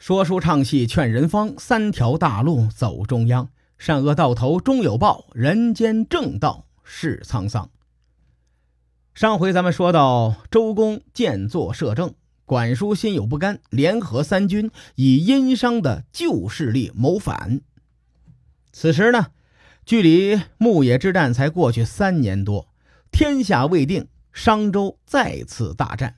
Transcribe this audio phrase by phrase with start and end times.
[0.00, 3.50] 说书唱戏劝人方，三条大路走中央。
[3.76, 7.68] 善恶到头终有报，人间正道是沧桑。
[9.12, 12.14] 上回咱们说到，周公见作摄政，
[12.46, 17.60] 管叔心有不甘，联合三军以殷商的旧势力谋反。
[18.72, 19.26] 此时呢，
[19.84, 22.68] 距离牧野之战才过去三年多，
[23.12, 26.14] 天下未定，商周再次大战。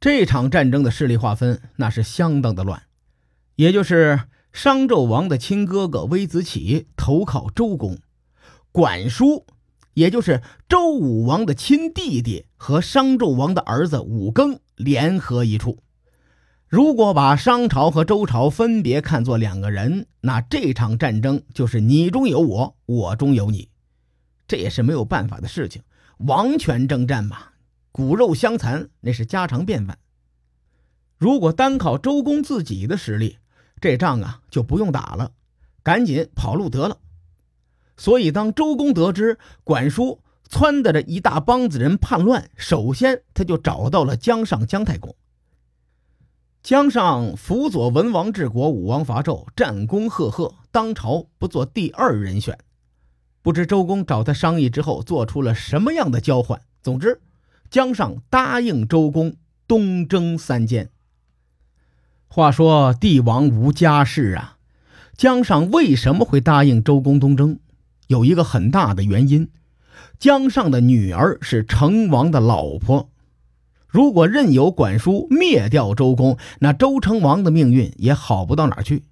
[0.00, 2.82] 这场战争的势力划分那是相当的乱。
[3.56, 4.20] 也就是
[4.52, 7.98] 商纣王的亲哥哥微子启投靠周公，
[8.70, 9.44] 管叔，
[9.94, 15.78] 也就是周武王的亲弟弟和商纣王的儿子武庚联合一处。
[16.68, 23.70] 如果把商朝和周朝分别看作两个人，那这场战争就是你中有我，我中有你，
[24.46, 25.82] 这也是没有办法的事情。
[26.18, 27.38] 王权征战嘛，
[27.92, 29.98] 骨肉相残那是家常便饭。
[31.16, 33.38] 如果单靠周公自己的实力，
[33.80, 35.32] 这仗啊就不用打了，
[35.82, 36.98] 赶紧跑路得了。
[37.96, 45.14] 所以，当周公得知管叔撺掇着一大帮子人叛乱，首先他就找到了姜尚姜太公。
[46.62, 52.58] 姜尚辅佐文王治国，武王伐纣，战功赫赫，当朝不做第二人选。
[53.40, 56.60] 不知周公找他商议之后，做出了什么样的交换？
[56.82, 57.22] 总之，
[57.70, 59.36] 姜尚答应周公
[59.68, 60.90] 东征三监。
[62.28, 64.56] 话说帝王无家室啊，
[65.16, 67.58] 姜尚为什么会答应周公东征？
[68.08, 69.48] 有一个很大的原因，
[70.18, 73.08] 姜尚的女儿是成王的老婆。
[73.88, 79.04] 如果任由管叔灭掉周公，那周成王的命运也好不到哪去。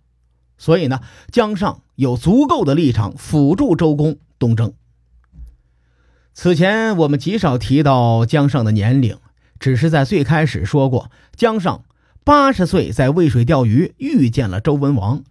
[0.58, 1.00] 所以呢，
[1.32, 4.74] 姜尚有足够的立场辅助周公东征。
[6.34, 9.16] 此前我们极少提到姜尚的年龄，
[9.58, 11.84] 只是在最开始说过姜尚。
[12.24, 15.22] 八十岁在渭水钓鱼，遇见了周文王。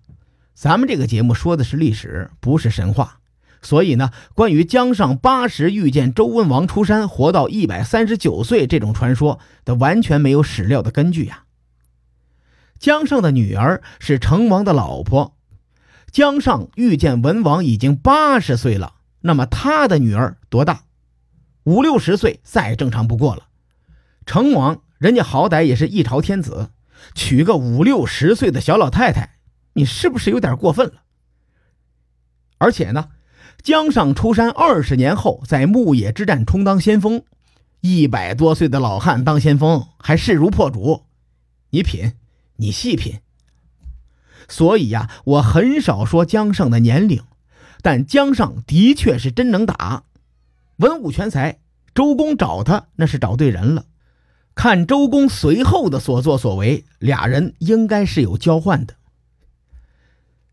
[0.54, 3.18] 咱们这个节目说的是历史，不是神话，
[3.64, 11.46] 所以呢，关于姜尚八十遇见周文王出山，活到一百三十九岁这种传说的完全没有史料的根据呀。
[12.78, 15.36] 姜尚的女儿是成王的老婆，
[16.12, 20.84] 姜尚遇见文王已经八十岁了，那么他的女儿多大？
[21.64, 23.48] 五六十岁再正常不过了。
[24.28, 26.70] 成王人家好歹也是一朝天子。
[27.14, 29.38] 娶个五六十岁的小老太太，
[29.74, 31.04] 你是不是有点过分了？
[32.58, 33.10] 而且呢，
[33.62, 37.24] 姜尚出山二十年后，在牧野之战充当先锋，
[37.82, 41.04] 一百多岁的老汉当先锋还势如破竹，
[41.72, 42.14] 你品，
[42.58, 43.20] 你细品。
[44.48, 47.24] 所以呀，我很少说姜尚的年龄，
[47.82, 50.04] 但姜尚的确是真能打，
[50.78, 51.60] 文武全才。
[51.96, 53.86] 周公找他，那是找对人了。
[54.56, 58.96] 看周公随后的所作所为，俩人应该是有交换的。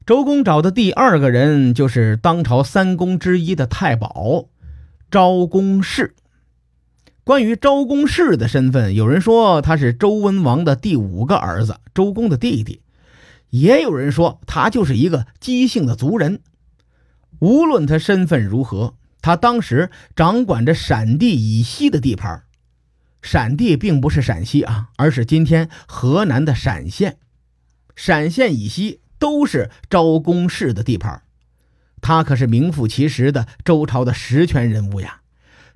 [0.07, 4.47] 周公找的第二个人就是当朝三公之一的太保
[5.11, 6.15] 昭公氏。
[7.23, 12.81] 关于昭公氏的身份，有人说他是周文王的第五个儿子，周公的弟弟；
[13.51, 16.41] 也有人说他就是一个姬姓的族人。
[17.39, 22.43] 无论他身份如何，他当时掌管着陕地以西的地盘。
[23.23, 27.19] 陕地并不是陕西啊，而是今天河南的陕县。
[27.95, 31.23] 陕县以西都是昭公氏的地盘，
[32.01, 35.21] 他可是名副其实的周朝的实权人物呀。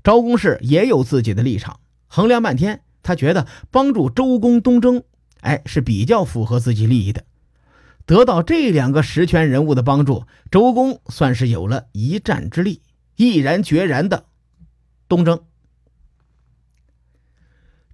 [0.03, 5.03] 昭公氏也有自己的立场，衡量半天，他觉得帮助周公东征，
[5.41, 7.25] 哎，是比较符合自己利益的。
[8.06, 12.83] 得到这两个实权人物的帮助，周公算是有了一战之力，
[13.16, 14.27] 毅然决然的
[15.09, 15.41] 东征。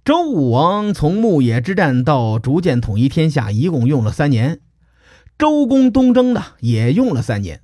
[0.03, 4.59] 周武王从牧野之战到逐渐统一天下，一共用了三年。
[5.37, 7.61] 周公东征呢，也用了三年，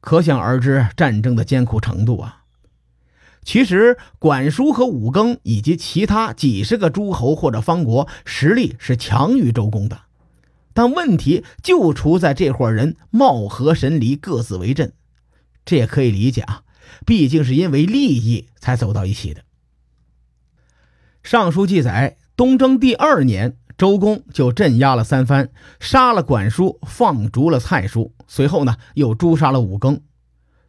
[0.00, 2.44] 可想而知战争的艰苦程度啊。
[3.44, 10.02] 其实，管叔和武庚以及其他几十个诸侯或者方国实力是强于周公的，
[10.72, 14.92] 但问题就出在这伙人貌合神离，各自为阵。
[15.64, 16.62] 这也可以理解啊，
[17.04, 19.42] 毕竟是因为利益才走到一起的。
[21.22, 30.00] 上书记载，东征第二年，周公就镇压了三藩，杀了管叔，放逐了蔡叔，随后呢，又诛杀了武庚。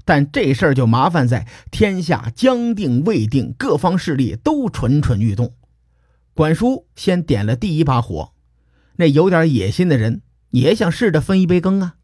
[0.05, 5.53] 但这事儿就麻烦在天下将定未定，各方势力都蠢蠢欲动。
[6.35, 8.33] 管叔先点了第一把火，
[8.97, 10.21] 那有点野心的人
[10.51, 11.95] 也想试着分一杯羹啊。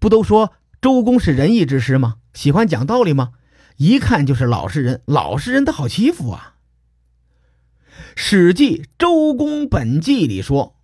[0.00, 2.16] 不都说周公是仁义之师吗？
[2.34, 3.30] 喜欢讲道理吗？
[3.76, 6.54] 一看就是老实人，老实人他好欺负啊。
[8.14, 10.76] 《史记·周公本纪》里说：“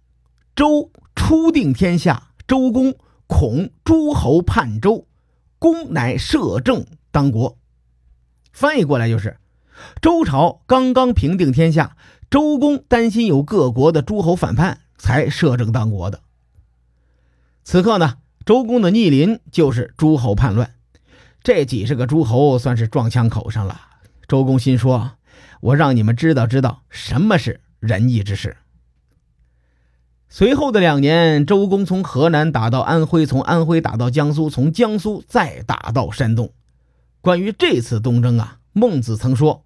[0.55, 2.95] 周初定天下，周公
[3.27, 5.07] 恐诸侯叛周，
[5.59, 7.57] 公乃摄政当国。
[8.53, 9.39] 翻译过来就是：
[10.01, 11.97] 周朝刚刚平定天下，
[12.31, 16.21] 周公担心有各国的诸侯反叛，才摄政当国的。
[17.65, 20.75] 此刻呢，周公的逆鳞就是诸侯叛乱，
[21.43, 23.81] 这几十个诸侯算是撞枪口上了。
[24.29, 25.13] 周公心说
[25.63, 28.59] ：“我让你们知道知道什么是仁义之士。”
[30.29, 36.53] 随后的两年，周公从河南打到安徽，从安徽打到江苏，从江苏再打到山东。
[37.21, 39.65] 关于这次东征啊，孟子曾说：“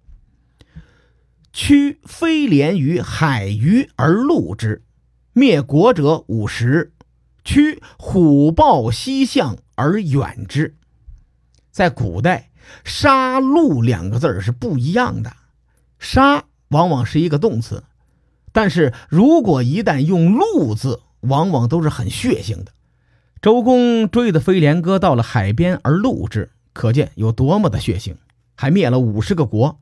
[1.53, 4.83] 驱飞廉于海隅而戮之，
[5.33, 6.93] 灭国者五十。”
[7.45, 10.75] 驱虎豹西向而远之，
[11.71, 12.51] 在古代
[12.83, 15.33] ，“杀戮”两个字是不一样的。
[15.99, 17.83] 杀往往是一个动词，
[18.51, 22.71] 但是如果一旦用“戮”字，往往都是很血腥的。
[23.41, 28.15] 周公追的飞廉哥到了海边而戮之，可见有多么的血腥，
[28.55, 29.79] 还灭了五十个国。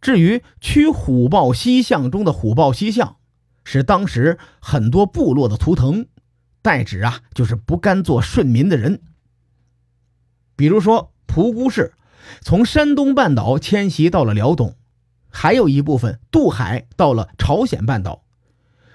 [0.00, 3.16] 至于“驱虎豹西向”中的“虎豹西向”，
[3.64, 6.06] 是当时很多部落的图腾。
[6.62, 9.00] 代指啊，就是不甘做顺民的人。
[10.56, 11.94] 比如说，蒲姑氏
[12.42, 14.76] 从山东半岛迁徙到了辽东，
[15.30, 18.24] 还有一部分渡海到了朝鲜半岛。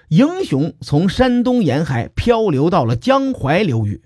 [0.08, 4.02] 英雄从山东沿海漂流到了江淮流域。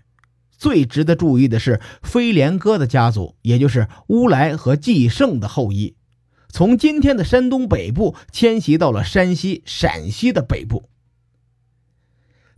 [0.57, 5.97] 最值得注意的是，飞廉哥的家族，也就是乌来和季胜的后裔，
[6.51, 10.91] 从今天的山东北部迁徙到了山西、陕西的北部。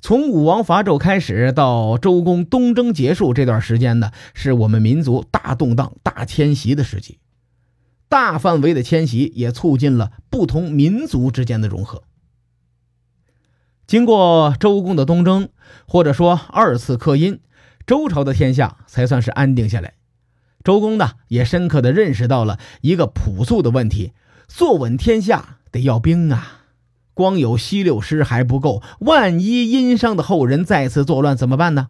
[0.01, 7.19] 从武王伐纣开始到周公东征结束这段时间呢，是我们民族大动荡、大迁徙的时期。
[8.13, 12.03] 大范围的迁徙也促进了不同民族之间的融合。
[13.87, 15.49] 经过周公的东征，
[15.89, 17.41] 或者说二次克殷，
[17.87, 19.95] 周朝的天下才算是安定下来。
[20.63, 24.13] 周公呢，也深刻的认识到了一个朴素的问题：
[24.47, 26.65] 坐稳天下得要兵啊。
[27.15, 31.89] 光有西六师还不够，万一殷商的后人再次作乱怎么办呢？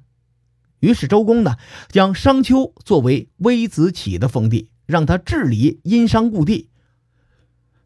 [0.78, 1.56] 于是周公呢，
[1.88, 6.68] 将商丘作为微子启的封地，让他治理殷商故地。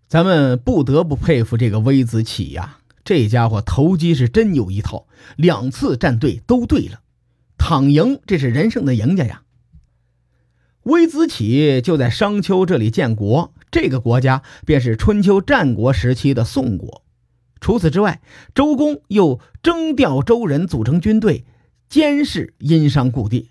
[0.08, 5.06] 咱们不得不佩服这个微子启呀，这家伙投机是真有一套，
[5.36, 7.00] 两次站队都对了，
[7.58, 9.42] 躺赢这是人生的赢家呀。
[10.84, 17.02] 微子启就在商丘这里建国，这个国家便是春秋战国时期的宋国。
[17.60, 18.20] 除此之外，
[18.54, 21.44] 周公又征调周人组成军队，
[21.88, 23.50] 监视殷商故地。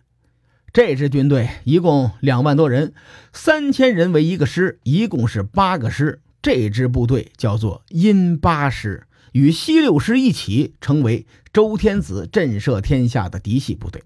[0.75, 2.93] 这支军队一共两万多人，
[3.31, 6.21] 三千人为一个师，一共是八个师。
[6.41, 14.03] 这支部队叫做殷八师，与西六师一起，成为周天子震慑天下的嫡系部队。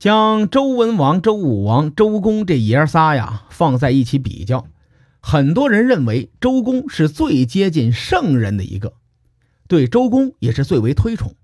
[0.00, 4.66] 将周文王、周武王、周公这爷仨呀放在一起比较。
[5.20, 8.94] 很多人认为周公是最接近圣人的一个，
[9.68, 11.36] 对周公也是最为推崇。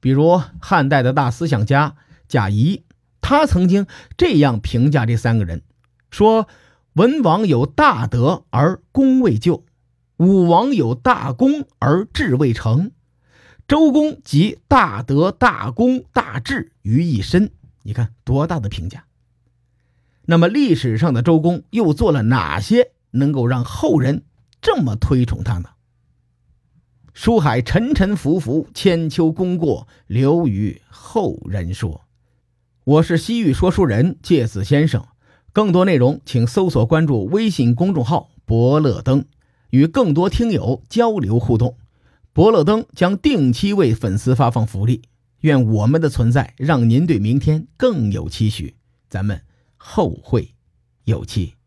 [0.00, 1.94] 比如汉代的大思想家
[2.28, 2.84] 贾谊，
[3.20, 3.86] 他曾经
[4.16, 5.62] 这样评价这三个人：
[6.10, 6.46] 说
[6.92, 9.64] 文王有大德而功未就，
[10.18, 12.90] 武王有大功而志未成，
[13.66, 17.50] 周公集大德、大功、大志于一身。
[17.82, 19.04] 你看多大的评价！
[20.26, 24.24] 那么历史上的周公又做了哪些能够让后人
[24.60, 25.70] 这么推崇他呢？
[27.14, 32.04] 书海沉沉浮浮，千秋功过留与后人说。
[32.88, 35.04] 我是西域说书人介子先生，
[35.52, 39.26] 更多内容请搜索关注微信公众号“伯乐灯”，
[39.68, 41.76] 与更多听友交流互动。
[42.32, 45.02] 伯乐灯将定期为粉丝发放福利。
[45.40, 48.76] 愿我们的存在让您对明天更有期许。
[49.10, 49.42] 咱们。
[49.76, 50.54] 后会
[51.04, 51.57] 有期。